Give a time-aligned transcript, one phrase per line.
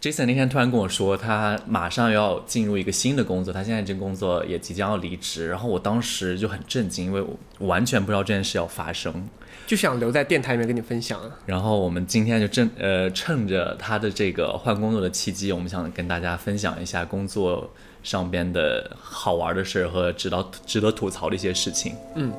[0.00, 5.50] Jason 那天突然跟我说，他马上要进入一个新的工作，他现在这个工作也即将要离职。
[5.50, 9.28] 然后我当时就很震惊，因为我完全不知道这件事要发生。
[9.66, 11.28] 就想留在电台里面跟你分享啊。
[11.44, 17.70] 然后我们今天就正呃趁着他的这个换工作的契机，我们想跟大家分享一下工作
[18.02, 21.94] 上边的好玩的事儿和值得值得吐槽的一些事情。
[22.14, 22.32] 嗯。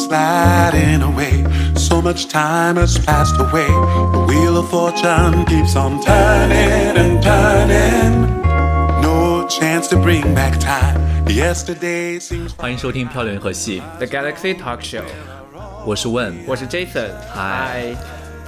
[0.00, 1.44] Sliding away.
[1.76, 3.66] So much time has passed away.
[3.66, 8.40] The wheel of fortune keeps on turning and turning.
[9.02, 10.98] No chance to bring back time.
[11.26, 15.02] Yesterday seems 欢迎收听《漂流银河系》，The Galaxy Talk Show，
[15.84, 16.34] 我是问。
[16.46, 17.10] 我是 Jason。
[17.34, 17.94] 嗨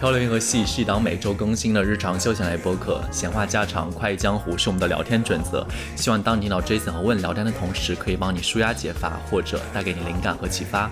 [0.01, 5.66] 漂流银河系是一档每周更新的日常休闲类播客，闲话家常、快意江湖是我们的聊天准则。
[5.96, 10.91] 希望当你听到 Jason 和问聊天的同时，可以帮你舒压解乏，或者带给你灵感和启发。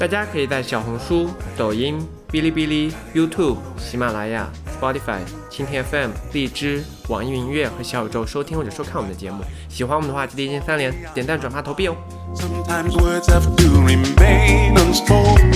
[0.00, 1.28] 大家可以在小红书、
[1.58, 1.98] 抖音、
[2.30, 4.50] 哔哩哔哩、YouTube、喜马拉雅、
[4.80, 9.44] Spotify、蜻蜓 FM、荔枝、网易云音乐和小宇宙收听或者收看我们的节目。
[9.68, 11.94] 喜欢我们的话，记得一键三连、点赞、转发、投币哦。
[12.34, 15.52] Sometimes words have to remain unspoken.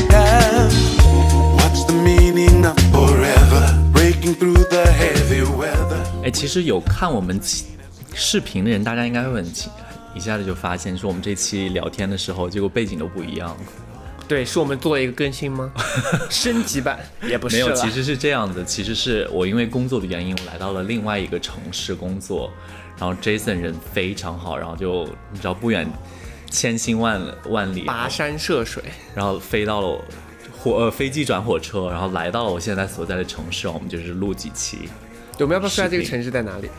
[1.57, 3.73] What's the meaning of forever?
[3.95, 6.05] Breaking through the heavy weather.
[6.23, 7.41] 哎，其实有看我们
[8.13, 9.73] 视频的人，大家应该会很清
[10.15, 13.57] 一下子就发现，说我们这期聊天的时候，结果背景都不一样。
[14.27, 15.71] 对，是我们做了一个更新吗？
[16.31, 22.51] 升级版也不是没有，其实是这样的，其实是我因为工作的原因，我来到了另外一个城市工作，
[22.99, 25.87] 然后 Jason 人非常好，然后就你知道不远
[26.51, 28.83] 千辛万万里，跋山涉水。
[29.15, 29.99] 然后飞到了
[30.59, 34.89] 火呃飞机转火车，然后来到了我现在所在的城市，我们就是录几期。
[35.37, 36.71] 对，我们要不要说一下这个城市在哪里？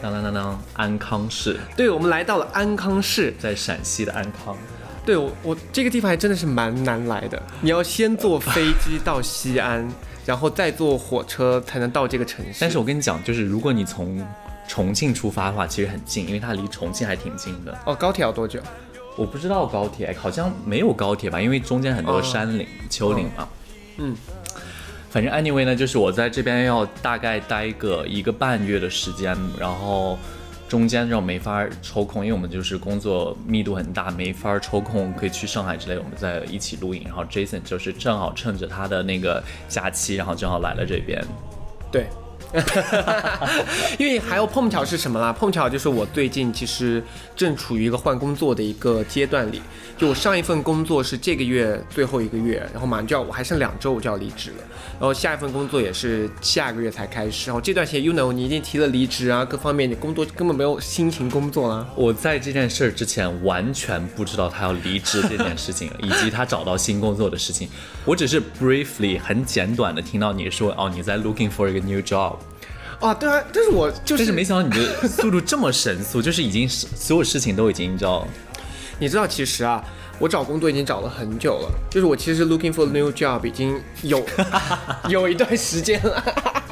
[0.00, 3.34] 当当当当，安康市对，我们来到了安康市。
[3.38, 4.56] 在陕西的安康。
[5.04, 7.42] 对我，我这个地方还真的是蛮难来的。
[7.60, 9.86] 你要先坐 飞机到西安，
[10.24, 12.58] 然后再坐火车才能到这个城市。
[12.60, 14.24] 但是我跟你讲，就是如果你从
[14.66, 17.78] 重庆出发的话，其实很近，因为它离重庆还挺近的。
[17.84, 18.60] 哦，高铁要多久？
[19.16, 23.46] 我不知道高铁，好像没有高铁吧，因为中间很多山岭、丘陵嘛。
[23.98, 24.16] 嗯，
[25.10, 30.18] 反正 anyway 呢，就是我在这边要大概待个一个半月的时间，然后
[30.68, 37.04] 中间让我没法抽空，因为我们就是工作密度很大，没法抽空可以去上海之类，我们在一起录影。
[37.04, 41.22] 然后 Jason 就是正好趁着他的那个假期，然后正好来了这边。
[41.92, 42.06] 对，
[43.98, 45.32] 因为还有碰巧是什么啦？
[45.32, 47.02] 碰巧就是我最近其实
[47.34, 49.60] 正处于一个换工作的一个阶段里。
[49.96, 54.56] 就我上一份工作是这个月最后一个月，然后马上就要我还剩两周我就要离职了。
[54.98, 57.46] 然后下一份工作也是下个月才开始。
[57.48, 61.86] 然后这段时间，you know，你已经提了离职啊，各方面你工作根本没有心情工作啦。
[61.94, 67.68] 我在这件事儿之前完全不知道他要离职这件事情，以及他找到新工作的事情。
[68.04, 72.34] 我只是 briefly 很简短的听到你说，哦，你在 looking for 一个 new job，
[73.00, 78.26] 啊，对啊，但是我就是但是没想到你的速度这么神速，就是已经是所有事情都已经 你知道，
[78.98, 79.84] 你知道，其实啊，
[80.18, 84.24] 我找工作已经找了很久了，就是我其实 looking for a new job 已经有
[85.08, 86.63] 有一段时间了。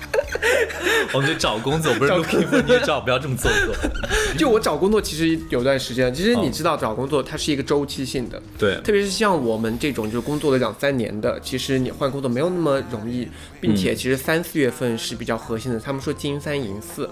[1.13, 3.75] 我们就找工作，不是找 looking for new job，不要这么做作。
[4.39, 13.29] 就我找工作其实有段时间，其实你哦知道找工作它是一个周期性的，对特别是像我们这种就是工作了两三年的，其实你换工作没有那么容易，
[13.61, 15.79] 并嗯且其实三四月份是比较核心的。
[15.79, 17.09] 他们说金三银四，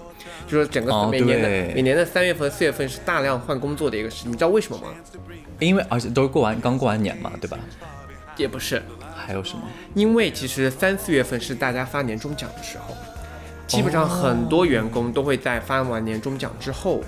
[0.47, 4.87] 就说整个哦每年的、对每年的三月份、四月份是大量换工作的一个时，你知道为什么吗？
[5.59, 7.59] 因为而且都是过完刚过完年嘛，对吧？
[8.35, 8.81] 也不是，
[9.15, 9.61] 还有什么？
[9.93, 12.95] 因为其实三四月份是大家发年终奖的时候，
[13.71, 16.99] 基本上很多员工都会在发完年终奖之后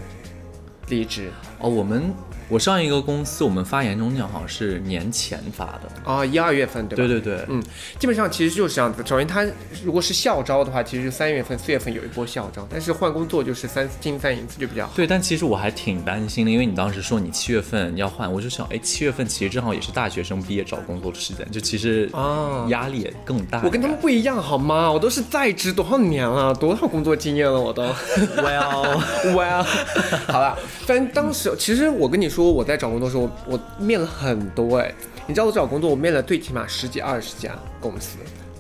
[0.88, 1.30] 离职。
[1.60, 2.14] 哦，我们
[2.50, 6.12] 我上一个公司，我们发年终奖好像是年前发的。
[6.12, 7.08] 啊，一二月份对吧？
[7.08, 7.64] 对对对，嗯，
[8.00, 9.04] 基本上其实就是这样子。
[9.06, 9.46] 首先，他
[9.84, 14.92] 如果是校招的话，其实三月份、四月份有一波校招，但是换工作就是三金三银四就比较好。
[14.96, 23.62] 对，但其实我还挺担心的，因为你当时说你七月份要换，我就想，哎，七月份其实正好也是大学生毕业找工作的时间，就其实啊压力也更大。
[23.64, 24.92] 我跟他们不一样好吗？
[24.92, 27.84] 我都是在职多少年了，多少工作经验了，我都。
[28.38, 29.64] well，well，
[30.28, 34.94] 好了，反正当时其实我跟你说，我在找工作的时候，我面了很多哎。
[35.26, 38.18] 你知道我找工作，我面了最起码十几二十家公司。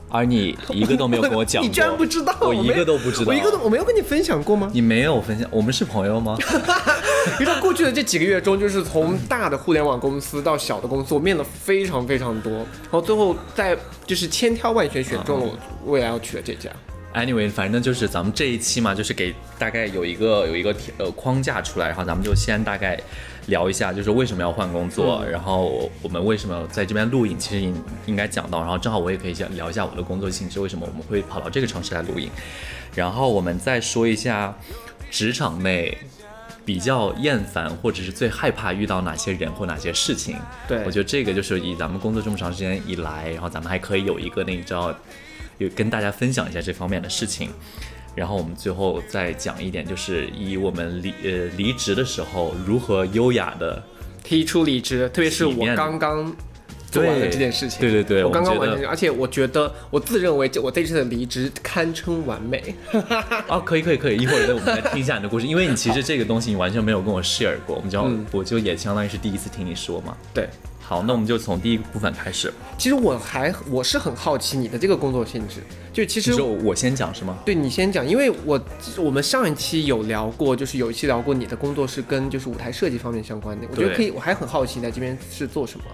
[0.09, 2.35] 而你一个都没有跟我讲过，你居然不知道？
[2.41, 4.69] 我一个都不知道，我一个都我没有跟你分享过吗？
[4.71, 6.37] 你没有分享，我们是朋友吗？
[7.39, 13.75] 你知道过去的这几个月中，就是从大的互联网公司到小的公司，我面了非常非常多，然后最后在
[14.05, 15.45] 就是千挑万选选中了
[15.83, 16.69] 我未来要去的这家。
[17.15, 22.99] Anyway，反正就是咱们这一期嘛，就是给大概有一个有一个呃框架出来，然后咱们就先大概
[23.47, 27.75] 聊一下，就是为什么要换工作，然后我们为什么在这边录影，其实应
[28.05, 32.29] 应该讲到，然后正好我也可以想聊一下我的工作性质，为什么我们会跑到这个城市来录影，
[32.95, 34.55] 然后我们再说一下
[35.11, 35.97] 职场内
[36.65, 40.37] 比较厌烦或者是最害怕遇到哪些人或哪些事情。
[40.67, 44.95] 对我觉得这个就是以咱们工作这么长时间以来，然后咱们还可以有一个那个叫
[45.57, 47.49] 有跟大家分享一下这方面的事情。
[48.15, 53.81] 然后我们最后再讲一点，就是以我们离呃离职的时候如何优雅的
[54.23, 56.33] 提出离职，特别是我刚刚
[56.91, 57.81] 做完了这件事情。
[57.81, 62.75] 对对对我刚刚完成，而且我觉得我自认为这我这次的离职堪称完美。
[63.49, 70.15] 哦，可以可以可以，一会儿我们再听一下你的故事，因为你其实这个东西你完全没有跟我 share 过，我们就、嗯我就也相当于是第一次听你说嘛。
[70.33, 70.47] 对，
[70.93, 72.53] 好，那我们就从第一个部分开始。
[72.77, 75.55] 其实我还我是很好奇你的这个工作性质，
[75.91, 77.35] 就其实就我先讲是吗？
[77.43, 78.63] 对你先讲，因为我
[78.99, 85.85] 我们上一期有聊过，就是有一期聊过你的工作是跟就是舞台设计方面相关的，我觉得可以，我还很好奇你在这边是做什么，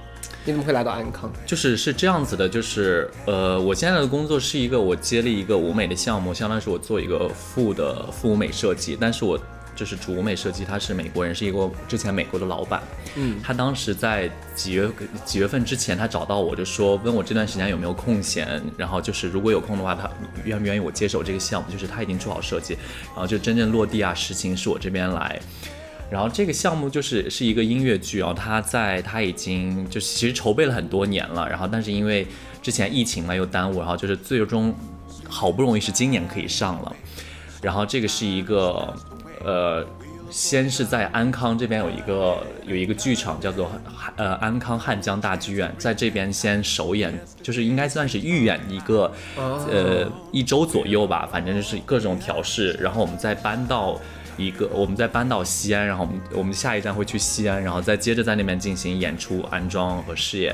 [0.43, 1.31] 你怎么会来到安康？
[1.45, 9.39] 就是是这样子的，就是呃，我现在的工作是一个我接了一个舞美的项目，相当于是我做一个副的副舞美设计，但是我
[9.79, 12.83] 就是主舞美设计，他是美国人，是一个之前美国的老板，
[13.15, 14.89] 嗯，他当时在几月
[15.23, 20.09] 几月份之前，他找到我就说问我这段时间有没有空闲，然后就是如果有空的话，他
[20.43, 22.73] 愿不愿意我接手这个项目，就是他已经做好设计，
[23.07, 25.39] 然后就真正落地啊实情是我这边来。
[26.11, 32.27] 然后这个项目就是是一个音乐剧啊，他在他已经就是其实筹备了很多年了，然后但是因为
[32.61, 34.75] 之前疫情嘛又耽误，然后就是最终
[35.29, 36.95] 好不容易是今年可以上了，
[37.61, 38.91] 然后这个是一个
[39.43, 39.85] 呃。
[40.31, 53.99] 先是在安康这边有一个有一个剧场叫做汉呃安康汉江大剧院，在这边先首演，就是应该算是预演一个呃一周左右吧，反正就是各种调试，然后我们再搬到
[54.37, 60.53] 一个，我们再搬到西安，然后我们我们下一站会去西安，然后再接着在那边进行演出、安装和试演，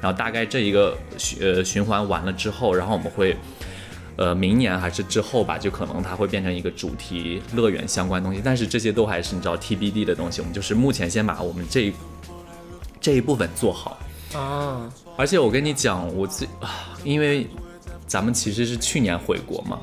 [0.00, 3.36] 然后大概这一个循呃循环完了之后，然后我们会。
[4.16, 11.92] 呃，明年还是之后吧，就可能它会变成一个主题乐园相关东西，但是这些都还是你知道 TBD 的东西，我们就是目前先把我们这一
[13.00, 13.98] 这一部分做好。
[14.34, 17.46] 啊，而且我跟你讲，我最啊，因为
[18.06, 19.78] 咱们其实是去年回国嘛，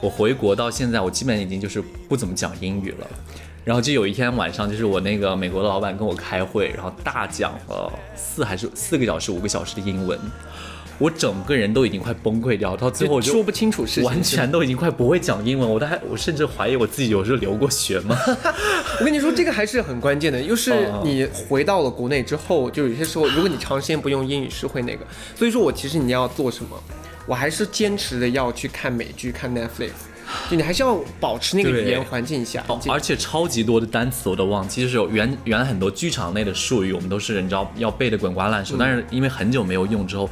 [0.00, 3.06] 我回国到现在，我基本已经就是不怎么讲英语了。
[3.64, 10.18] 然后就有一天晚上，就是我那个美国的老板跟我开会，然后大讲了四还是四个小时、五个小时的英文，
[10.98, 18.16] 我整个人都已经快崩溃掉，到最后我就说不清楚事情，完全都已经快不会讲英文，我都还我甚至怀疑我自己有时候留过学吗？
[18.98, 25.06] 我跟你说，这个还是很关键的，又是哦你回到了国内之后，就有些时候，如果你长时间不用英语，是会那个。
[25.36, 26.76] 所以说我其实你要做什么，
[27.26, 29.90] 我还是坚持的要去看美剧、看 Netflix，
[30.50, 32.64] 就你还是要保持那个语言环境下。
[32.66, 40.28] 哦，而且超级多的单词我都忘记，就是有原原来很多剧场内的术语，我们都是你知道要背的滚瓜烂熟，但是因为很久没有用之后，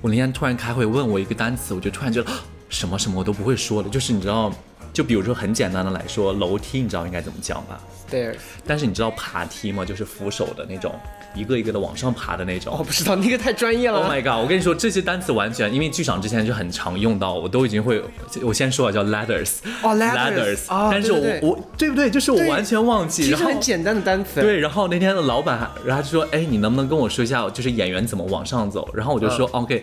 [0.00, 2.30] 我那天突然开会问我一个单词，我就突然觉得
[2.68, 4.52] 什么什么我都不会说了，就是你知道，
[4.98, 7.78] 就比如说很简单的来说，楼梯你知道应该怎么讲吧
[8.10, 8.34] ？stairs，
[8.66, 9.84] 但是你知道爬梯吗？
[9.84, 10.92] 就是扶手的那种，
[11.36, 12.74] 一个一个的往上爬的那种。
[12.76, 13.98] 哦，不知道那个太专业了。
[13.98, 14.42] Oh my god！
[14.42, 18.02] 我跟你说，这些单词完全因为剧场之前就很常用到，我都已经会。
[18.42, 22.10] 我先说啊，叫 ladders，哦，ladders，哦但是我我对不对？
[22.10, 23.22] 就是我完全忘记。
[23.22, 24.40] 其实然后很简单的单词。
[24.40, 28.88] 对，然后那天的老板还，然后就说，哎，你能不能跟我说一下，就是演员怎么往上走？
[28.92, 29.78] 然后我就说、o k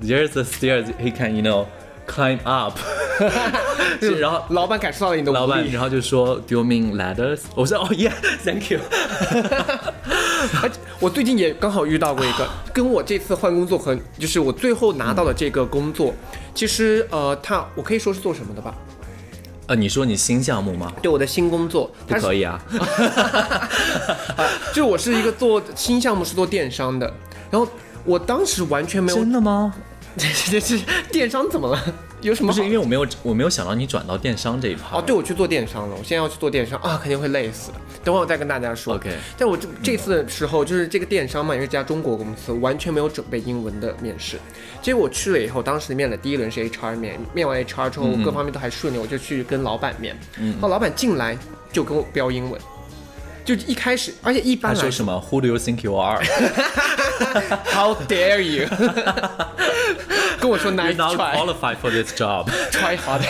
[0.00, 1.66] t h e r e s a stairs he can you know
[2.06, 2.78] climb up
[4.00, 4.16] 就。
[4.18, 5.66] 然后老板感受到了你的老板。
[5.70, 7.40] 然后就说，Do you mean ladders？
[7.54, 8.80] 我说，哦、yeah，thank you。
[11.00, 16.14] 我最近也刚好遇到过一个，跟我这次换工作和就是我最后拿到的这个工作，
[16.54, 18.74] 其实呃，他我可以说是做什么的吧？
[19.66, 20.92] 呃，你说你新项目吗？
[21.00, 22.60] 对我的新工作，不可以啊。
[24.36, 27.10] 啊，就是我是一个做新项目是做电商的，
[27.50, 27.66] 然后
[28.04, 29.74] 我当时完全没有，真的吗？
[30.18, 31.94] 这这这电商怎么了？
[32.20, 32.56] 有什么好？
[32.56, 34.96] 不是因为我没有我没有想到你转到电商这一趴。
[34.96, 37.70] 哦，对，我去做电商了，我现在要去做电商啊，肯定会累死。
[38.02, 38.94] 等会儿我再跟大家说。
[38.94, 44.38] OK 但我这这次的时候，就是这个电商嘛，因为这家中国公司，完全没有准备英文的面试。
[44.80, 50.16] 结果我去了以后，当时面的第一轮是 HR 面，面完 HR 之后，嗯各方面都还顺利，我就去跟老板面。
[50.38, 51.36] 嗯，然后老板进来
[51.72, 52.60] 就跟我标英文，
[53.44, 58.66] 就一开始，而且一般来他说什么？Who do you think you are？How dare you！
[60.44, 61.34] 跟我说 nice not try。
[61.34, 62.46] qualified for this job。
[62.70, 63.22] try hard，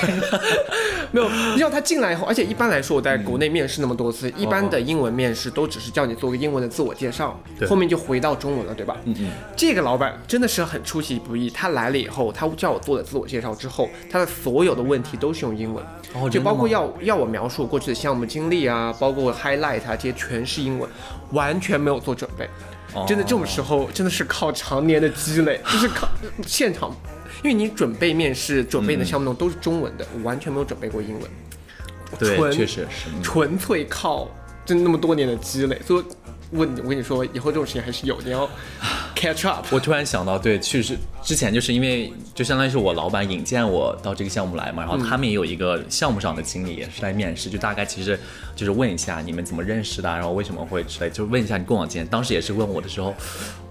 [1.12, 8.96] 没有，你知道他进来以后，而且一般来说，我在国内面试那么多次，一般的英文面试都只是叫你做个英文的自我介绍，后面就回到中文了，对吧？
[9.04, 15.84] 嗯嗯，这个老板真的是很出其不意，他来了以后，他叫我做了自我介绍之后，他的所有的问题都是用英文，
[16.32, 20.90] 就包括要要我描述过去的项目经历啊，包括 highlight 啊，这些全是英文，
[21.30, 22.50] 完全没有做准备。
[22.94, 23.04] 哦。
[23.06, 26.08] 真的这种时候真的是靠常年的积累， 就是靠
[26.46, 26.94] 现场，
[27.42, 31.30] 因为你准备面试准备的项目都是中文的，我完全没有准备过英文，
[32.18, 33.10] 对，纯确实是。
[33.10, 34.28] 嗯纯粹靠
[34.64, 36.04] 真那么多年的积累，所以
[36.52, 38.48] 问你，我跟你说，以后这种事情还是有，你要
[39.24, 39.66] catch up。
[39.70, 48.18] 我突然想到，对，确实之前就是因为就相当于是我老板引荐我到这个项目来嘛，然后他们也有一个项目上的经理，也是来面试，就大概其实
[48.54, 52.06] 就是问一下你们怎么认识的啊，然后为什么会之类，就问一下你过往经验。
[52.06, 53.14] 当时也是问我的时候，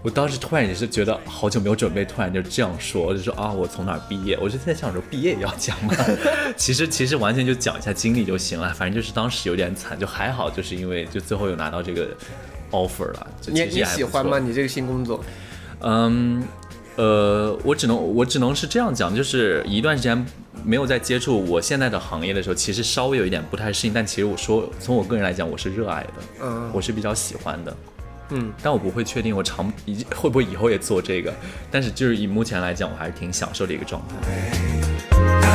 [0.01, 5.93] 我当时突然也是觉得好久没有准备，突然就这样说，就说啊我从哪儿毕业，我就在想说毕业也要讲吗？
[6.57, 12.09] 其实其实完全就讲一下经历就行了，反正就是当时有点惨，就还好，就是因为就最后有拿到这个
[12.73, 13.27] offer 了。
[13.47, 14.37] 你你喜欢吗？
[14.37, 15.23] 你这个新工作？
[15.79, 16.43] 嗯，
[16.95, 20.25] 呃，我只能我只能是这样讲，就是一段时间
[20.63, 27.77] 没有在接触我现在的行业的时候，其实稍微有一点不太适应，但其实我说从我个人来讲，我是热爱的，嗯我是比较喜欢的，
[28.29, 31.33] 嗯，但我不会确定我长以会不会以后也做这个，
[31.69, 35.52] 但是就是以目前来讲，我还是挺享受的一个状态。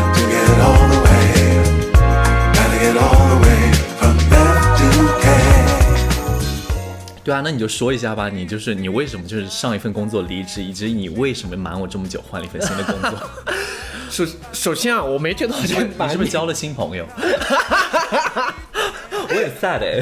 [7.29, 13.31] 对啊，那你就说一下吧，你就是你为什么就是上一份工作离职，以及你为什么瞒我这么久换了一份新的工作？
[14.09, 17.07] 首首先啊，我没觉得好像你是不是交了新朋友？
[19.29, 20.01] 我也 sad 哎，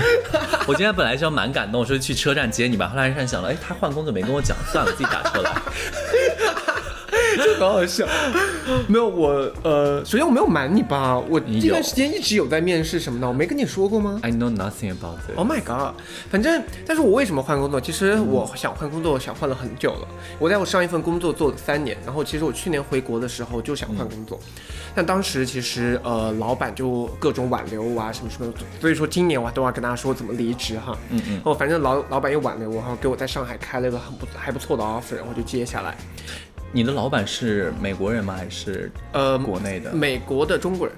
[0.69, 5.51] 我今天本来是要蛮感动，说去车站接你吧，后来突然想了，哎，他换工作没跟我讲，算了，自己打车来。
[7.59, 8.07] 好好笑。
[8.89, 9.31] 没有我
[9.63, 15.37] 呃，首先我没有瞒你吧，我这段时间一直有在面试什么的，我没跟你说过吗？I know nothing about it。
[15.37, 15.95] Oh my god！
[16.31, 17.81] 反正，但是我为什么换工作？
[17.81, 20.09] 其实我想换工作，想换了很久了。
[20.39, 24.39] 我在我上一份工作做了三年，然后其实我去年回国的时候就想换工作，
[24.95, 30.97] 但当时其实呃老板就各种挽留我啊什么什么，所以说今年我都要跟大家说怎么离职哈。
[31.11, 35.97] 嗯嗯，哦，反正老老板又挽留我，然后给我在上海开了一个很不还不错的 offer，然后就接下来。
[36.77, 38.35] 你的老板是美国人吗？
[38.37, 39.91] 还是呃，国内的？
[39.93, 40.95] 美国的中国人，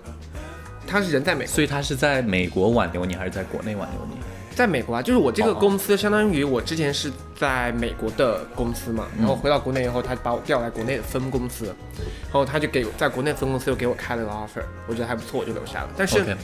[0.89, 1.55] 他是人在美国。
[1.55, 4.17] 所以他是在美国挽留你，还是在国内挽留你？
[4.57, 15.91] 在美国啊，就是我这个哦公司，相当于我之前是在美国的公司嘛，然后回到国内以后，他把我调来国内的分公司，然后他就给在国内分公司又给我开了个 offer，我觉得还不错，我就留下了。
[15.97, 16.37] 但是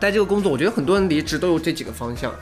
[0.00, 2.34] 在这个工作，我觉得很多人离职都有这几个方向，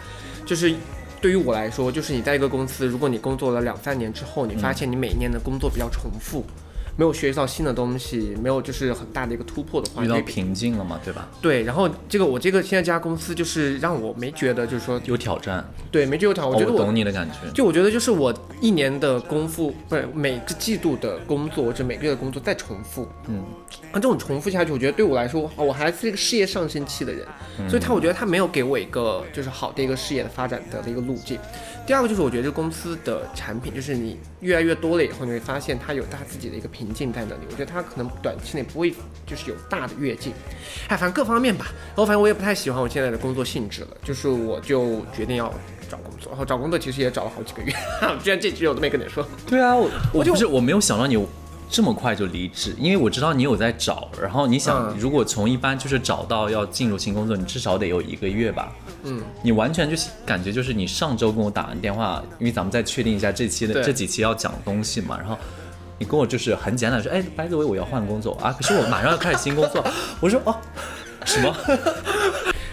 [0.47, 0.75] 就是
[1.21, 6.45] 对于我来说，就是你在一个公司，如果你工作了两三年之后，你发现你每年的工作比较重复。
[6.97, 11.29] 没有学习到新的东西，没有就是很大的一个突破的话，遇到你瓶颈了嘛，对吧？
[11.43, 17.51] 对，然后这个我这个现在这家公司就是让我没觉得就是说有挑战，对没觉得有挑战，我哦觉得我懂你的感觉。
[17.53, 23.45] 就我觉得，就是我一年的功夫，不是每个季度的工作或者每个月的工作再重复，嗯，
[23.93, 27.27] 那这种重复下去，我觉得对我来说，哦我还是一个事业上升期的人，
[27.69, 31.39] 所以他我觉得他没有给我一个就是好的一个事业的发展的一个路径。
[31.87, 37.43] 第二个就是我觉得这公司的产品，就是你越来越多了以后，你会发现它有它自己的一个瓶颈在那里。
[37.49, 38.93] 我觉得它可能短期内不会
[39.25, 40.33] 就是有大的跃进，
[40.89, 41.67] 哎，反正各方面吧。
[41.91, 45.53] 然后反正我也不太喜欢我现在的工作性质了，就是我就决定要
[45.89, 46.31] 找工作。
[46.31, 47.73] 然后找工作其实也找了好几个月，
[48.21, 49.25] 居然这句我都没跟你说。
[49.47, 51.17] 对啊，我我就是我没有想到你
[51.69, 58.73] 这么快就离职，因为我知道你有在找，然后你想，嗯如果从一般就是找到要进入新工作，你至少得有一个月吧。
[59.05, 65.37] 嗯，你完全就是感觉就是你上周跟我打完电话，因为咱们再确定一下这期的这几期要讲的东西嘛，然后。
[65.99, 69.83] 你跟我就是很简单说，哎，by the way，我要换工作啊，可是我马上要开始新工作。
[70.21, 70.55] 我说哦，
[71.25, 71.57] 什么？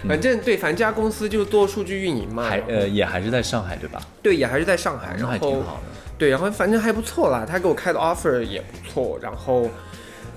[0.06, 3.98] 反正对，反正这家公司就是做数据运营嘛，还呃也还是在上海对吧？
[4.22, 5.93] 对，也还是在上海，那然后还挺好的。
[6.16, 9.68] 对，然后反正还不错啦，他给我开的 offer 也不错，然后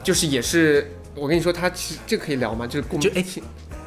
[0.04, 2.66] 就是也是，我跟你说，他其实这可以聊吗？
[2.66, 3.24] 就是工就哎，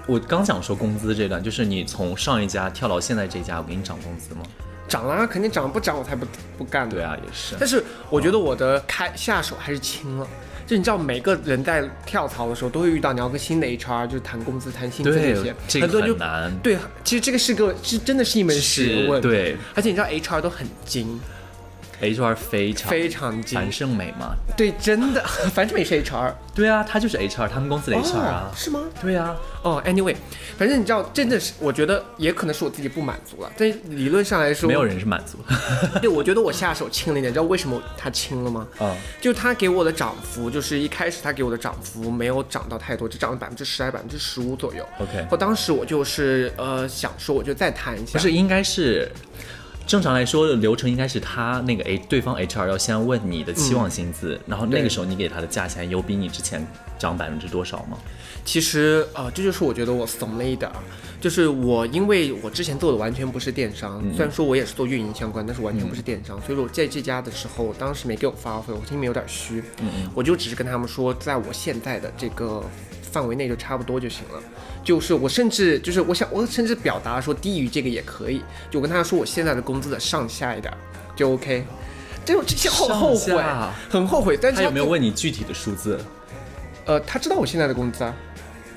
[0.06, 4.42] 我刚想说工资这段，就是你从上一家跳到现在这家，我给你涨工资吗？
[4.88, 6.26] 涨啦，肯定涨，不涨我才不
[6.58, 6.94] 不干呢。
[6.94, 7.54] 对啊，也是。
[7.58, 10.26] 但是我觉得我的开下手还是轻了。
[10.66, 16.56] 就你知道，每个人在跳槽的时候都会遇到，你要跟新的 HR 就是谈工资、谈薪资这些，，这个很多人就难。
[16.58, 21.20] 对，其实这个是个是真的是一门学问。，对，而且你知道 HR 都很精，
[22.00, 28.80] HR 非常非常精樊胜美嘛，对，真的， 樊胜美是 HR 对啊，他就是 HR，他们公司的 HR 啊哦，是吗？
[29.00, 30.14] 对啊，哦，anyway，
[30.58, 33.50] 反正你知道，真的是，我觉得也可能是我自己不满足了。
[33.56, 35.38] 但理论上来说，没有人是满足。
[36.02, 38.66] 对，我觉得我下手轻了一点，你知道为什么他轻了吗？
[38.80, 44.84] 嗯，就他给我的涨幅，就是一开始他给我的涨幅没有涨到太多，只涨了百分之十还是百分之十五左右。
[44.98, 48.12] OK 我当时我就是呃想说，我就再谈一下。
[48.12, 49.10] 不是，应该是
[49.90, 56.64] 正常来说流程应该是他那个 H 对方 HR 要先问你的期望薪资，然后那个时候你给他的价钱有比你之前
[56.96, 57.98] 涨百分之多少吗？
[58.44, 60.76] 其实呃，这就是我觉得我怂了一点儿，
[61.20, 69.60] 就是我因为我之前做的完全不是电商，虽然说我也是做运营相关，但是完全不是电商，所以说我在这家的时候，当时没给我发 offer，我心里面有点虚，
[70.14, 72.62] 我就只是跟他们说，在我现在的这个
[73.10, 74.42] 范围内就差不多就行了。
[74.82, 80.76] 就是我甚至就是我想我甚至表达说低于这个也可以，就我跟他说我现在的工资的上下一点儿
[81.14, 81.64] 就 OK。
[82.24, 85.98] 这种这些后后悔下，很后悔，但是他有没有问你具体的数字？
[86.84, 88.14] 呃，他知道我现在的工资啊，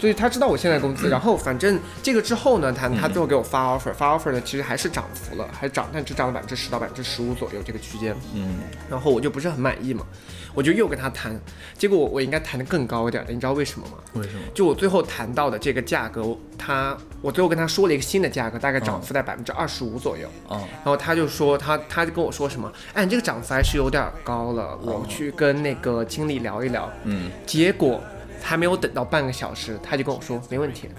[0.04, 1.08] 所以他知道我现在工资。
[1.08, 8.14] 然后反正这个之后呢，他他最后给我发 offer，、发 offer 呢其实还是涨幅了，还涨，但只涨了百分之十到百分之十五左右这个区间。
[8.36, 8.56] 嗯，
[8.90, 10.06] 然后我就不是很满意嘛，
[10.54, 11.40] 我就又跟他谈，
[11.78, 13.94] 结果我我应该谈的更高一点的，你知道为什么吗？
[14.16, 14.40] 为什么？
[14.54, 20.28] 就我最后谈到的这个价格，他我最后跟他说了一个新的价格，大概涨幅在百分之二十五左右。
[20.50, 26.92] 哦，然后他就说他他就跟我说什么，哎，你这个涨幅还是有点高了，我去跟那个经理聊一聊。
[27.06, 28.04] 嗯，结果
[28.44, 30.90] 还没有等到半个小时，他就跟我说 没问题。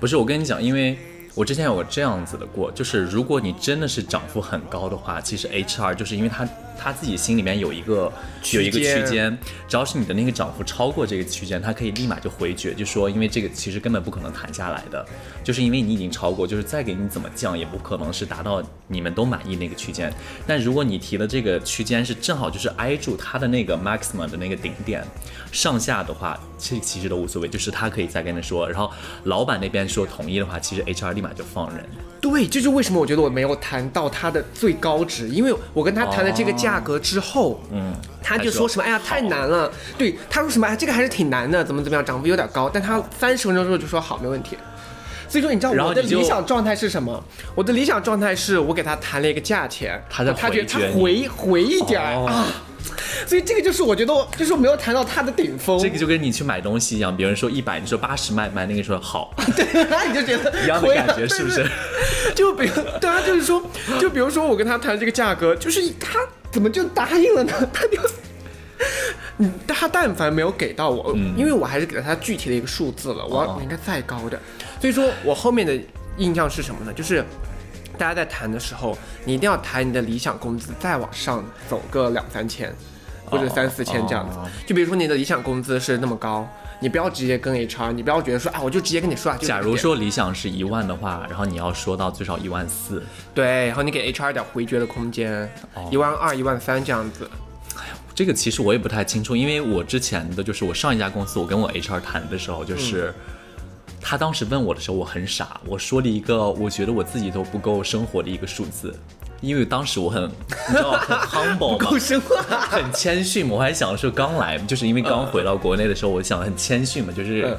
[0.00, 0.96] 不是，我跟你讲，因为
[1.34, 6.48] 我之前有个这样子的过，就是如果你真的是涨幅很高的话，其实 HR 就是因为他
[6.78, 8.12] 他自己心里面有一个
[8.52, 9.36] 有一个区间，
[9.68, 15.04] 只要是你的那个涨幅超过这个区间，他可以立马就回绝，就说因为这个其实根本不可能谈下来的，
[15.42, 20.12] 就是因为你已经超过，就是再给你怎么降也不可能是达到你们都满意那个区间。
[20.46, 25.04] 但如果你提的这个区间是正好就是挨住他的那个 maximum 的那个顶点，
[25.52, 28.90] 上下的话，这其实都无所谓，就是他可以再跟他说，然后
[29.24, 31.84] 老板那边说同意的话，其实 HR 立马就放人。
[32.24, 39.70] 对，这就是为什么我觉得我没有谈到他的最高值，因为我跟他谈了这个价格之后，嗯，他就说什么，哎呀，太难了。
[39.98, 42.70] 对，他说什么，哎，这个还是挺难的，怎么怎么样，涨幅有点高。
[42.72, 44.56] 但他三十分钟之后就说好，没问题。
[45.28, 47.22] 所以说，你知道我的理想状态是什么？
[47.54, 52.46] 我的理想状态是我给他谈了一个价钱，他他觉得他回回回一点儿、哦啊。
[53.26, 61.66] 所以这个就是我觉得我就是我没有谈到他的顶峰，这个就跟你去买东西一样，别人说一百，你说八十卖卖那个说好， 对，那你就觉得 一样的感觉是不是？
[62.34, 63.62] 就比如，对啊，就是说，
[64.00, 66.18] 就比如说我跟他谈这个价格，就是他
[66.50, 67.52] 怎么就答应了呢？
[67.72, 67.98] 他就。
[69.38, 74.40] 嗯，他但凡没有给到我，因为我还是给了他具体的一个数字了，我我应该再高点。
[74.80, 75.76] 所以说我后面的
[76.18, 76.92] 印象是什么呢？
[76.92, 77.24] 就是
[77.96, 82.74] 大家在谈的时候，你一定要谈你的理想工资再往上走个两三千，
[83.24, 84.48] 或者哦三四千这样子哦。
[84.66, 86.48] 就比如说你的理想工资是那么高，
[86.80, 89.38] 你不要直接跟 HR，你不要觉得说啊，我就直接跟你说啊。
[89.40, 93.02] 假如说理想是一万的话，然后你要说到最少一万四，
[93.34, 97.30] 对，然后你给 HR 点回绝的空间，哦一万二、一万三这样子。
[98.14, 103.33] 这个其实我也不太清楚，因为我之前的就是我上一家公司，我跟我 HR 谈的时候，就是、嗯
[104.06, 108.94] 他当时问我的时候，我很傻，我说了一个我觉得我自己都不够生活的一个数字，
[109.40, 110.24] 因为当时我很
[110.68, 112.36] 你知道很 humble 嘛，够生活。
[112.36, 117.56] 很谦逊嘛，我还想说刚来，就是因为刚回到国内的时候，我想很谦逊嘛，就是、嗯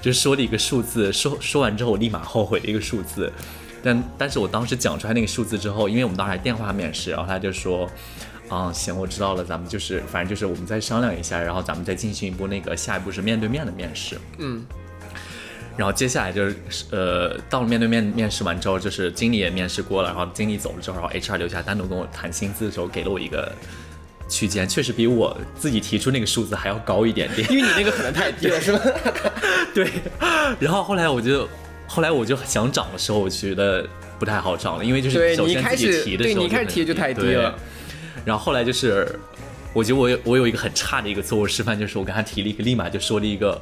[0.00, 3.30] 就是说了一个数字，说说完之后我立马后悔的一个数字，
[3.82, 7.86] 但但是我当时讲出来那个数字之后，因为我们当时还电话面试，然后他就说。
[8.48, 14.16] 啊、行，我知道了，咱们就是，反正就是我们再商量一下，然后咱们再进行一步那个下一步是面对面的面试。
[14.38, 14.64] 嗯，
[15.76, 16.56] 然后接下来就是，
[16.90, 23.52] 呃，到了面对面面试完之后，就是经理也面试过了，然后经理走了之后，然后 HR 留下单独跟我谈薪资的时候，给了我一个
[24.26, 27.46] 区间，确实比我自己提出那个数字还要高一点点。
[27.52, 28.80] 因为你那个可能太低了，是吧？
[29.74, 29.90] 对，
[30.58, 31.46] 然后后来我就，
[31.86, 33.86] 后来我就想涨的时候，我觉得
[34.18, 37.54] 不太好涨了，因为就是对首你一开先自己始提的时候你一开始提就太低了。
[38.24, 39.06] 然后后来就是，
[39.74, 43.60] 我觉得我有我有一个很差的一个错误示范，就是我跟他提了一个，立马就说了一个。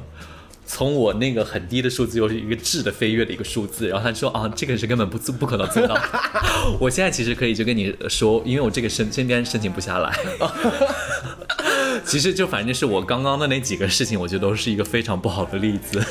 [0.65, 5.95] 从我那个很低的数字，又是一个质的飞跃的一个数字，然后他说啊，这个是根本不不可能做到。
[6.79, 10.11] 我现在其实可以就跟你说，因为我这个申身边申请不下来。
[12.05, 16.03] 其实就反正是我刚刚的那几个事情，我觉得都是一个非常不好的例子，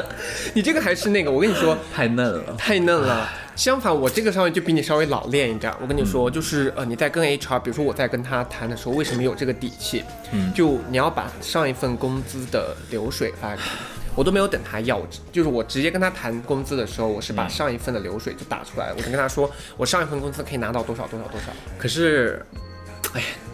[0.54, 2.54] 你这个还是那个，我跟你说，太嫩了。
[2.56, 3.28] 太嫩了。
[3.56, 5.72] 相反，我这个稍微就比你稍微老练一点。
[5.80, 10.04] 我跟你说，就是呃，你在跟 HR，比如说我在跟他谈的时候，为什么有这个底气？
[10.32, 13.70] 嗯，就你要把上一份工资的流水发给他，
[14.14, 15.00] 我都没有等他要，
[15.32, 21.46] 就是我直接跟他谈工资的时候，我是把上一份的流水就打出来了，我就跟他说，我上一份工资可以拿到多少多少多少。
[21.78, 22.44] 可是，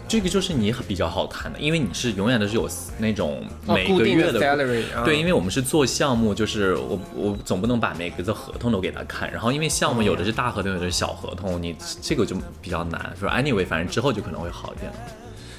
[0.07, 13.13] 这个就是你比较好谈的，因为你是永远都是有那种哦每个月的 salary，啊对，因为我们是做项目，就是我我总不能把每个的合同都给他看，然后因为项目有的是大合同，有的是小合同，你这个就比较难。
[13.19, 14.91] 说 anyway，反正之后就可能会好一点。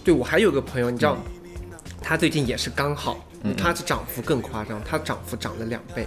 [0.05, 1.31] 对我还有个朋友，你知道，嗯
[2.07, 3.19] 他最近也是刚好，
[3.57, 6.07] 他是涨幅更夸张，他涨幅涨了两倍。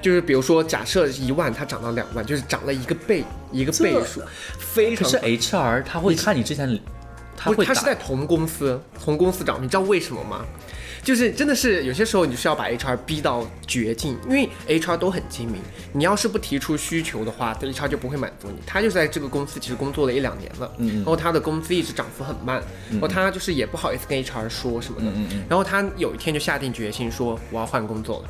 [0.00, 4.22] 就是比如说，假设一万，它涨到两万，就是涨了一个倍，一个倍数，
[4.58, 6.78] 非常可是 HR 他会看你之前，
[7.36, 10.44] 他不是，他是在同公司，同公司涨，你知道为什么吗？
[11.00, 18.58] 就是真的是有些时候你是要把 HR 逼到绝境，因为 HR 都很精明，你要是不提出需求的话，HR 就不会满足你。
[18.66, 25.06] 他就在这个公司其实工作了一两年了，嗯然后他的工资一直涨幅很慢，然后他就是也不好意思跟 HR 说什么的，
[25.48, 28.28] 然后他有一天就下定决心说我要换工作了。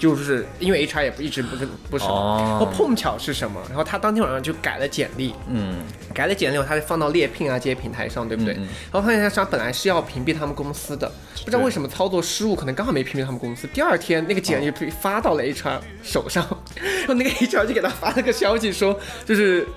[0.00, 3.60] 就是因为 HR 也不一直不是不什么，哦然后碰巧是什么？
[3.68, 5.76] 然后他当天晚上就改了简历，嗯，
[6.14, 8.54] 改了简历后，他就放到猎聘啊这些平台上，对不对？
[8.54, 11.06] 嗯嗯然后发现他本来是要屏蔽他们公司的，
[11.44, 13.66] 不知道为什么操作失误，可能刚好没屏蔽他们公司。
[13.74, 16.42] 第二天那个简历被发到了 HR 手上，
[16.80, 19.68] 然后那个 HR 就给他发了个消息说，就是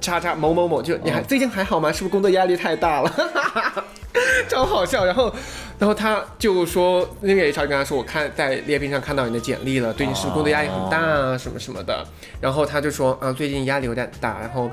[0.00, 1.92] 叉叉某某某，就你还、最近还好吗？
[1.92, 3.12] 是不是工作压力太大了？
[4.48, 5.04] 超好笑。
[5.04, 5.32] 然后，
[5.80, 12.06] 然后他就说，那个 HR 跟他说，我看在猎聘上看到你的简历了，最近是不是工作压力很大啊，什么什么的。
[12.40, 14.70] 然后他就说，啊，最近压力有点大，然后。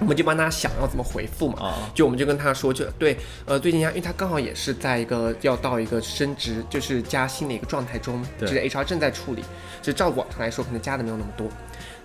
[0.00, 9.44] 我们就帮他想要怎么回复嘛，哦就我们就跟他说，就对，呃，最近压，因为他刚好也是在一个要到一个升职，就是加薪的一个状态中，就对是 HR 正在处理，
[9.82, 11.46] 就照往常来说，可能加的没有那么多。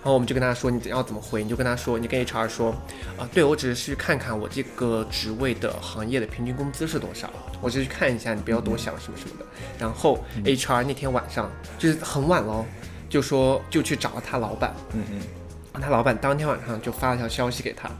[0.06, 1.42] 然后我们就跟他说，你要怎么回？
[1.42, 2.70] 你就跟他说，你跟 HR 说，
[3.18, 7.28] 啊、对我只是去看看我这个职位的行业的平均工资是多少，
[7.60, 9.44] 我只是去看一下，你不要多想什么什么的。
[9.80, 12.64] 然后 HR 那天晚上就是很晚喽，
[13.08, 17.90] 就说就去找了他老板，嗯嗯，他老板当天晚上就发了条消息给他，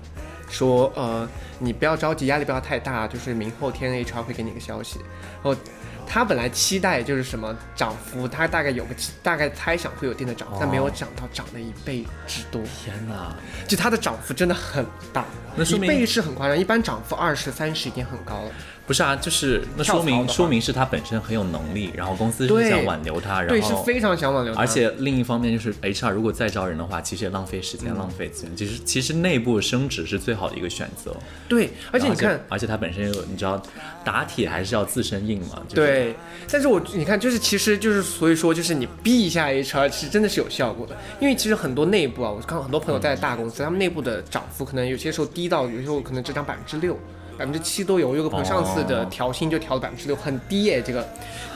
[0.48, 5.00] 说呃你不要着急，压力不要太大，就是明后天 HR 会给你个消息。
[5.42, 5.60] 然后
[6.08, 13.34] 他本来期待就是什么涨幅，他大概有个大概猜想会有一定的涨幅，但没有涨到涨了一倍之多，天哪，
[13.66, 15.24] 就它的涨幅真的很大，
[15.56, 18.50] 那说明一倍是很夸张，一般涨幅二十三十已经很高了。
[18.86, 28.56] 不是啊，就是那说明说明是他本身很有能力，然后公司是想挽留他，然后对，是非常想挽留他，而且另一方面就是 HR 如果再招人的话，其实也浪费时间、浪费资源。
[28.56, 31.14] 其实其实内部升职是最好的一个选择。
[31.48, 33.60] 对，而且你看，而且他本身有你知道，
[34.04, 35.60] 打铁还是要自身硬嘛。
[35.66, 36.14] 就是、对，
[36.48, 40.96] 但是我你看，就是其实就是所以说，就是你逼一下 HR，其实真的是有效果的。
[41.18, 46.96] 因为其实很多内部啊，我看很多朋友在大公司，他们内部的涨幅可能有些时候低到，有些时候可能只涨百分之六。
[47.38, 51.06] 百分之七都有，我有个朋友上次的哦调薪就调了百分之六，很低耶，这个，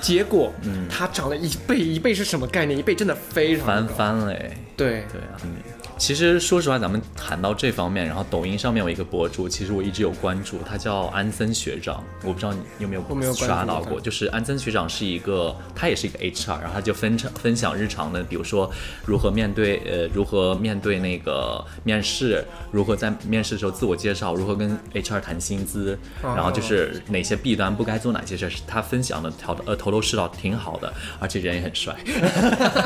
[0.01, 2.79] 结果，嗯它涨了一倍，一倍是什么概念？
[2.79, 4.57] 一倍真的非常翻高，翻嘞。
[4.77, 5.57] 对，对啊，嗯，
[5.99, 14.01] 其实说实话，咱们谈到这方面，然后抖音上面有一个博主，其实我一直有关注，他叫安森学长，我不知道你有没有刷到过。
[14.01, 18.71] 就是安森学长是一个，他也是一个 HR，然后他就分成分享日常的，比如说
[19.05, 26.35] 如何面对呃如何面对那个面试，如何在面试的时候自我介绍，如何跟 HR 谈薪资，哦。
[26.35, 31.94] 然后就是哪些弊端不该做哪些事儿，他分享的条呃头头是道，挺好的，而且人也很帅。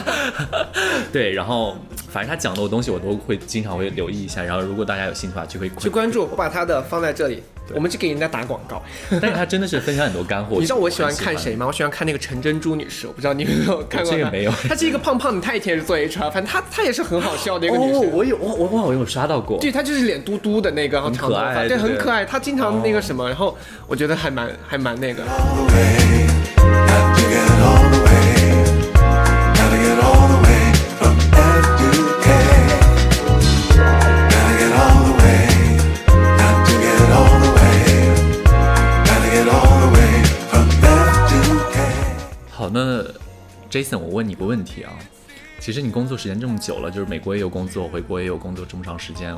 [1.13, 1.77] 对，然后
[2.11, 8.83] 反正他讲的东西我都会经常会留意一下，然后如果大家有兴趣的话，就会去关注，我把他的放在这里，我们去给人家打广告。
[9.23, 10.57] 但是他真的是分享很多干货。
[10.57, 11.67] 你知道我喜欢看谁吗？
[11.67, 14.17] 我喜欢看那个陈珍珠女士，我不知道你有没有 看过她。
[14.17, 19.59] 这个没有她是一个胖胖的，她以前也是做 HR，反正她她也是很好笑的一个女哦，我有我我我我有刷到过。
[19.61, 22.25] 对，她就是脸嘟嘟的那个，然后长头发，对，很可爱对对很可爱。
[22.25, 25.23] 她经常那个什么，然后我觉得还蛮还蛮那个。
[43.75, 44.93] Jason，我问你个问题啊，
[45.59, 49.37] 其实你工作时间这么久了，就是美国也有工作，回国也有工作这么长时间，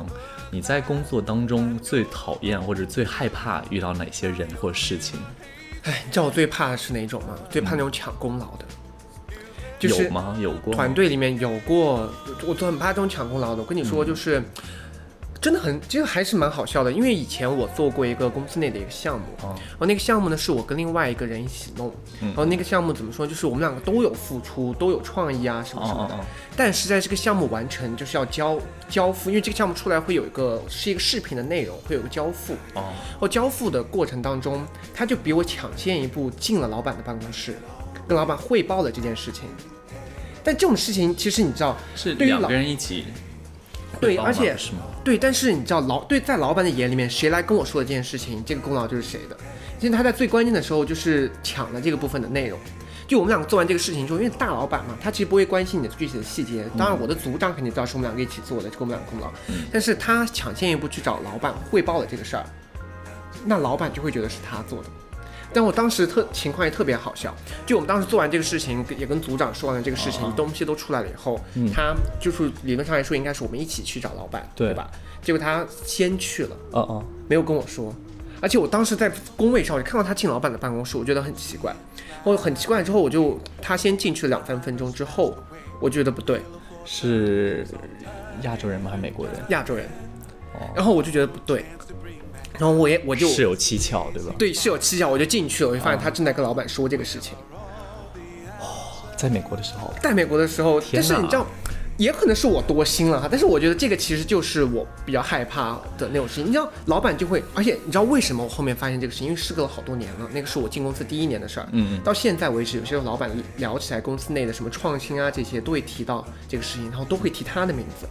[0.51, 5.19] 你在工作当中最讨厌或者最害怕遇到哪些人或事情？
[5.85, 7.35] 哎，你知道我最怕的是哪种吗？
[7.49, 8.65] 最怕那种抢功劳的，
[9.79, 10.37] 就是有吗？
[10.39, 12.07] 有过团队里面有过，
[12.45, 13.63] 我都很怕这种抢功劳的。
[13.63, 14.43] 我跟你说，就是。
[15.39, 19.55] 真的很，这个还是蛮好笑的，因为以前我做过一个公司内的一个项目，哦。
[19.71, 22.27] 然后那个项目呢是我跟另外一个人一起弄，嗯。
[22.29, 26.25] 然后那个项目怎么说，就是我们两个都有付出，都有创意啊什么什么的，哦哦哦。
[26.55, 28.57] 但是在这个项目完成就是要交
[28.89, 37.55] 交付，因为这个项目出来会有一个是一个视频的内容，会有个交付，哦，然后交付的过程当中，他就比我抢先一步进了老板的办公室，
[38.07, 39.43] 跟老板汇报了这件事情。
[40.43, 43.05] 但这种事情其实你知道，是两个人一起
[43.99, 44.55] 对，而且？
[45.03, 49.37] 对，但是你知道老对在老板的眼里面，谁来跟我说的这件事情，这个功劳就是谁的。
[49.79, 52.59] 其实他在最关键的时候就是抢了这个部分的内容。
[53.07, 56.65] 就我们两个做完这个事情之后，因为大老板嘛，他其实不会关心你的具体的细节。
[56.77, 59.31] 当然，我的组长肯定知道是我们两个一起做的，这个我们两个功劳。
[59.71, 62.45] 但是他抢先一步去找老板汇报了这个事儿，
[63.45, 64.89] 那老板就会觉得是他做的。
[65.53, 67.33] 但我当时特情况也特别好笑，
[67.65, 71.39] 就我们当时做完这个事情，也跟组长说完了这个事情，啊东西都出来了以后，
[71.73, 74.89] 他就是理论上来说应该是我们一起去找老板，对吧？
[75.21, 77.93] 结果他先去了，哦哦，没有跟我说，
[78.39, 81.75] 而且我当时在工位上，我就看到他进老板的办公室，我觉得很奇怪。
[82.23, 85.35] 我很奇怪之后，我就他先进去了两三分钟之后，
[85.79, 86.41] 我觉得不对，
[86.85, 87.65] 是
[88.43, 88.91] 亚洲人吗？
[88.91, 89.35] 还是美国人？
[89.49, 89.85] 亚洲人，
[90.53, 91.65] 哦然后我就觉得不对，
[92.59, 94.33] 然后我也我就是有蹊跷，对吧？
[94.37, 97.33] 对是有蹊跷，我就进去了，我就发现他正在跟老板说这个事情。
[99.15, 101.45] 在美国的时候，在美国的时候，但是你知道，
[101.97, 103.27] 也可能是我多心了哈。
[103.29, 106.45] 但是我觉得这个其实就是我比较害怕的那种事情。
[106.45, 109.27] 你知道，老板就会，而且你知道为什么我后面发现这个事情？
[109.27, 111.67] 因为事隔了好多年了，那个是我进公司第一年的事儿。
[111.71, 118.07] 嗯到现在为止，有些老板聊起来公司内的什么创新啊这些，都会提到这个事情，然后都会提他的名字，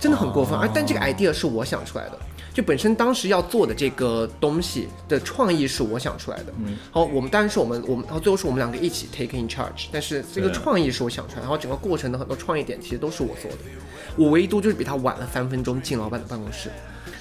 [0.00, 0.58] 真的很过分。
[0.58, 2.18] 而但这个 idea 是我想出来的。
[2.58, 13.58] 就本身当时要做的这个东西的创意是我想出来的，嗯，好我们当然是我们我们，然后最后是我们两个一起 take in charge，但是这个创意是我想出来，然后整个过程的很多创意点其实都是我做的，
[14.16, 16.68] 我唯独就是比他晚了三分钟进老板的办公室，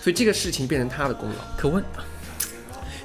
[0.02, 1.84] 所以这个事情变成他的功劳，可问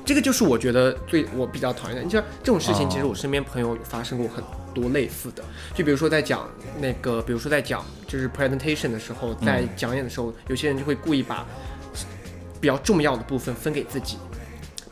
[0.03, 2.03] 这个就是我觉得最我比较讨厌的。
[2.03, 4.43] 你像这种事情，哦其实我身边朋友有发生过很
[4.73, 6.49] 多类似的，就比如说在讲
[6.81, 11.47] 那个，比如说在讲就是 presentation 的时候，在讲演的时候，有些人就会故意把
[12.63, 14.17] 比较重要的部分分给自己。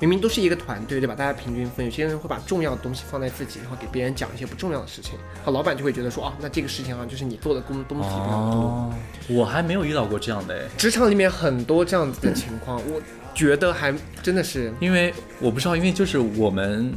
[0.01, 1.15] 明明都是一个团队，对吧？
[1.15, 5.13] 大家平均分，有些人会把重要的东西放在自己，然后给别人讲一些不重要的事情。
[5.45, 8.61] 好，老板就会觉得说，啊，那这个事情好像就是你做的工东西比较多。
[8.61, 8.95] 哦，
[9.29, 13.01] 我还没有遇到过这样的哎，职场里面很多这样子的情况，我
[13.35, 16.91] 觉得还真的是因为我不知道，因为就是我们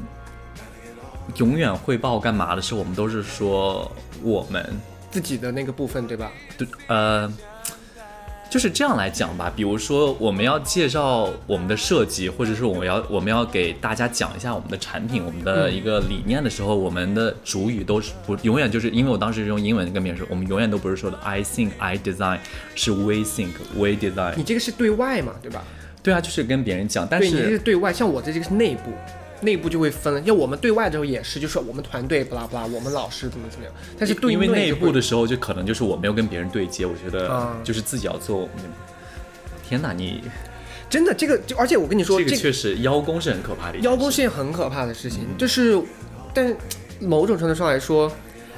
[1.36, 4.66] 永远汇报干嘛的时候，我们都是说我们
[5.12, 6.32] 自己的那个部分，对吧？
[6.58, 7.30] 对呃。
[8.54, 22.38] 就是这样来讲吧，比如说我们要介绍我们的设计，或者是我们要我们要给大家讲一下我们的产品、我们的一个理念的时候，我们的主语都是不永远就是因为我当时用英文跟别人说，我们永远都不是说的 I think I design，
[22.76, 24.36] 是 we think we design。
[24.36, 25.64] 你这个是对外嘛，对吧？
[26.04, 28.92] 对啊，就是跟别人讲，但是你这是是对外，像我这这个是内部，
[29.44, 30.20] 内部就会分了。
[30.22, 33.74] 因为我们对外的时候也是，就是我们团队不拉不拉，我们老师怎么怎么样。
[33.98, 38.64] 但是对因为内部的时候，就可能就是我没有跟别人对接，我觉得啊就是自己要做我们的。
[39.68, 40.24] 天哪，你
[40.90, 43.78] 真的这个，就而且我跟你说，这个确实邀功是很可怕的。
[43.80, 45.82] 邀功是件很可怕的事情，就是，
[46.34, 46.56] 但
[47.00, 48.12] 某种程度上来说。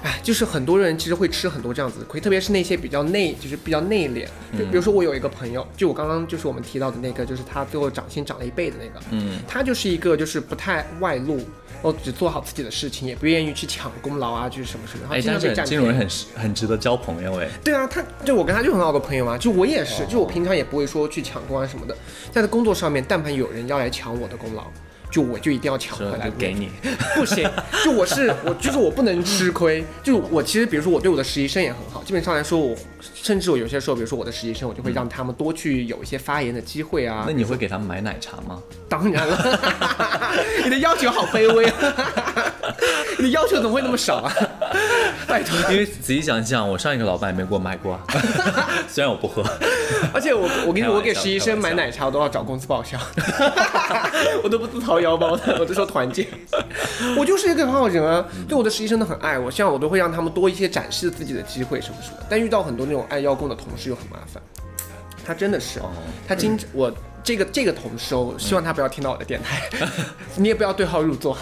[0.05, 4.27] 哎，就是很多人其实会吃很多这样子的亏，特别是那些比较内，就是比较内敛。
[4.55, 11.39] 就比如说我有一个朋友，就我刚刚就是我们提到的那个，就是他最后涨薪涨了一倍的那个，嗯，他就是一个就是不太外露，
[11.81, 15.97] 哦只做好自己的事情，也不愿意去抢功劳啊，就是什么什么，然后哎，但是这种人。
[15.97, 17.49] 很很值得交朋友哎。
[17.63, 21.97] 对啊，他就我跟他就很好的朋友嘛，就我也是，就我平常也不会说去抢功啊什么的，
[22.31, 24.67] 在他工作上面，但凡有人要来抢我的功劳，
[25.15, 26.69] 就我就一定要抢回来就，给你，
[27.15, 27.49] 不行，
[27.85, 37.23] 就我是我就是我不能吃亏，就我其实比如说我对我的实习生也很好，基本上来说我甚至我有些时候，比如说我的实习生，我就会让他们多去有一些发言的机会啊。
[37.25, 38.61] 那你会给他们买奶茶吗？
[38.89, 41.73] 当然了，你的要求好卑微啊，
[43.17, 44.33] 你的要求怎么会那么少啊？
[45.29, 45.57] 拜托。
[45.71, 48.03] 因为仔细想一想，我上一个老板也没给我买过啊，
[48.89, 49.41] 虽然我不喝。
[50.13, 52.97] 而且我我跟你说，我给实习生买奶茶，我都要找公司报销，
[54.43, 56.27] 我都不自掏腰包的， 我就说团建。
[57.17, 62.17] 我就是一个很好人啊，对我的实习生都很爱我，像我都会让他们多一些展示自己的机会什么什么。
[62.29, 64.41] 但遇到很多那种爱邀功的同事又很麻烦，
[65.25, 65.89] 他真的是，哦
[66.27, 66.91] 他经我
[67.23, 69.69] 这个这个同事哦，希望他不要听到我的电台，
[70.35, 71.37] 你也不要对号入座，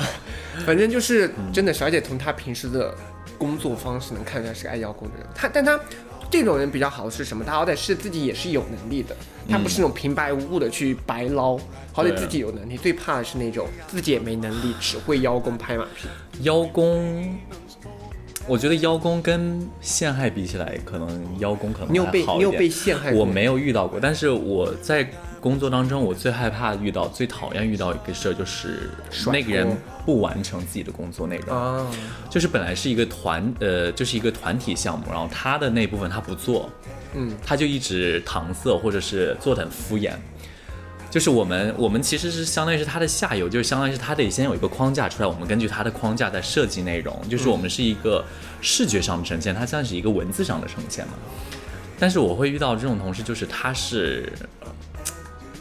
[0.65, 2.93] 反正就是真的是，而且从他平时的
[3.37, 5.27] 工作方式能看出来是个爱邀功的人。
[5.33, 5.79] 他但他
[6.29, 7.43] 这种人比较好的是什么？
[7.45, 9.15] 他好歹是自己也是有能力的，
[9.49, 11.57] 他不是那种平白无故的去白捞，
[11.91, 12.77] 好歹自己有能力。
[12.77, 16.07] 最怕的是那种自己也没能力，只会邀功拍马屁。
[16.41, 17.37] 邀功，
[18.47, 28.89] 我觉得邀功跟陷害比起来，可能邀功可能你有还好一点被你有被陷害过我没有遇到过，但是我在工作当中，我最害怕遇到、最讨厌遇到一个事儿，就是
[29.31, 29.67] 那个人
[30.05, 31.55] 不完成自己的工作内容。
[31.55, 31.85] 啊，
[32.29, 36.69] 就是本来是一个团，呃，就是一个团体项目，然后他的那部分他不做，
[37.13, 40.11] 嗯，他就一直搪塞，或者是做的很敷衍。
[41.13, 48.25] 就是我们，我们其实是相当于是它的下游，就是相当于是它得先有一个框架出来，我们根据它的框架在设计内容，就是我们是一个
[48.61, 51.13] 视觉上的呈现，它像是一个文字上的呈现嘛。
[51.99, 54.27] 但是我会遇到这种同事，就是他是。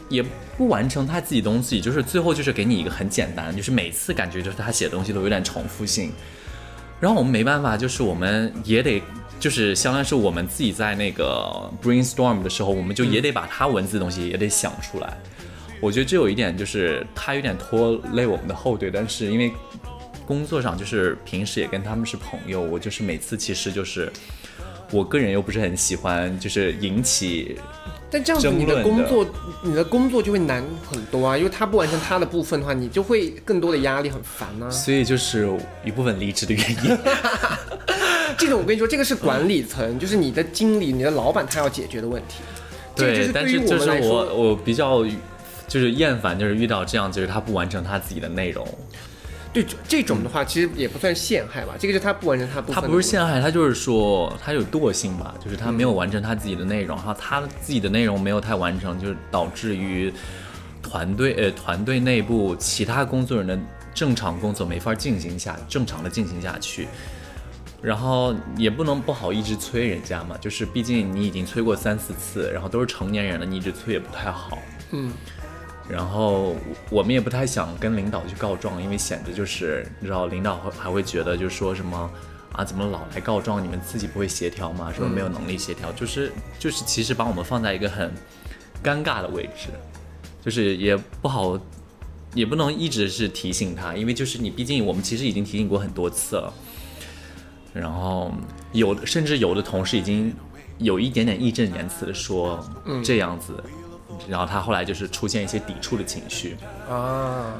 [0.09, 0.23] 也
[0.57, 6.11] 不完成他自己东西，就是最后就是给你一个很简单，就是每次感觉就是他写的东西都有点重复性，
[7.03, 9.03] 然后我们没办法，就是我们也得
[9.37, 15.17] 就是相当于是我们自己在那个 brainstorm 的时候，我们就也得把他文字的东西也得想出来。
[15.81, 19.51] 我觉得这有一点就是他有点拖累我们的后腿，但是因为
[20.25, 24.09] 工作上就是平时也跟他们是朋友，我就是每次其实就是
[24.89, 27.57] 我个人又不是很喜欢就是引起
[28.13, 29.25] 但这样子你的工作，
[29.63, 34.69] 你的工作就会难很多啊，因为他不完成他的部分的话，你就会更多的压力，很烦啊。
[34.69, 35.51] 所以就是
[35.83, 36.97] 一部分离职的原因。
[38.37, 42.35] 这种我跟你说，这个是管理层，就是你的经理、你的老板他要解决的问题。
[42.95, 45.03] 对，但是就是我我比较
[45.67, 48.67] 就是厌烦，就是遇到这样，就是他不完成他自己的内容，
[49.53, 60.11] 对这种的话，其实也不算陷害吧，这个是他不完成他部分他不是陷害，他就是说他有惰性吧，就是他没有完成他自己的内容，然后他自己的内容没有太完成，就是导致于
[60.81, 63.57] 团队呃团队内部其他工作人的
[63.93, 66.87] 正常工作没法进行下正常的进行下去。
[67.81, 74.57] 然后也不能不好一直催人家嘛，就是毕竟你已经催过三四次，然后都是成年人了，你一直催也不太好。
[74.91, 75.11] 嗯，
[75.89, 76.55] 然后
[76.89, 82.09] 我们也不太想跟领导去告状，因为显得就是你知道，领导会还会觉得就是说什么
[82.53, 83.63] 啊，怎么老来告状？
[83.63, 84.91] 你们自己不会协调吗？
[84.93, 85.91] 是不是没有能力协调？
[85.91, 88.11] 就是就是其实把我们放在一个很
[88.83, 89.69] 尴尬的位置，
[90.41, 91.59] 就是也不好，
[92.33, 96.53] 也不能一直是提醒他，因为就是你毕竟我们其实已经提醒过很多次了。
[97.73, 98.31] 然后
[98.71, 100.31] 有的甚至有的同事已经
[100.77, 102.63] 有一点点义正言辞的说
[103.03, 103.53] 这样子，
[104.27, 106.57] 然后他后来就是出现一些抵触的情绪。
[106.89, 107.55] 啊，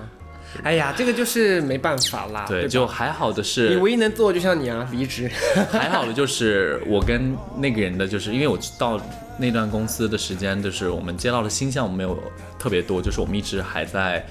[0.64, 2.46] 哎呀，这个就是没办法啦。
[2.48, 5.30] 对，吧就还好的是你，唯一能做的就像你啊，离职。
[5.72, 9.00] 还好的就是我跟那个人的，就是因为我到
[9.38, 12.18] 那段公司的时间，就是我们接到的新项目没有
[12.60, 14.24] 特别多，就是我们一直还在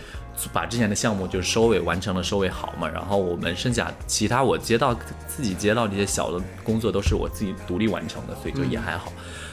[0.53, 9.13] 把之前的项目就是收尾完成了收尾好嘛，然后我们剩下其他我接到自己接到这些小的工作都是我自己独立完成的，所以就也还好，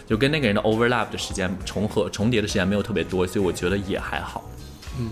[0.10, 4.50] 就跟那个人的 overlap 的时间重合重叠的时间没有特别多，所以我觉得也还好。
[4.98, 5.12] 嗯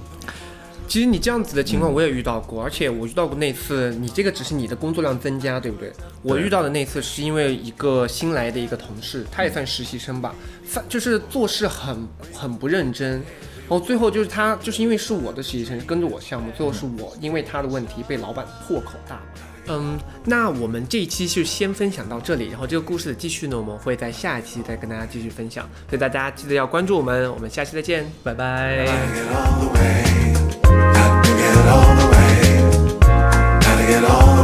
[0.88, 5.92] 其实你这样子的情况我也遇到过，而且我遇到过那次，你这个只是你的工作量增加，对不对？
[6.24, 10.34] 我遇到的那次是因为一个新来的一个同事，他也算实习生吧，
[10.64, 19.47] 犯就是做事很很不认真，然后最后就是他就是因为是我的实习生跟着我项目，最后是我因为他的问题被老板破口大骂。
[19.68, 28.88] 嗯，那我们这一期就先分享到这里，然后这个故事的继续呢，我们会在下一期再跟大家继续分享，所以大家记得要关注我们，我们下期再见，拜拜。
[33.88, 34.37] get the way